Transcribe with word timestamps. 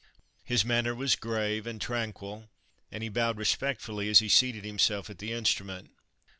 His 0.43 0.65
manner 0.65 0.95
was 0.95 1.15
grave 1.15 1.67
and 1.67 1.79
tranquil, 1.79 2.49
and 2.91 3.03
he 3.03 3.09
bowed 3.09 3.37
respectfully 3.37 4.09
as 4.09 4.17
he 4.17 4.29
seated 4.29 4.65
himself 4.65 5.11
at 5.11 5.19
the 5.19 5.31
instrument. 5.31 5.91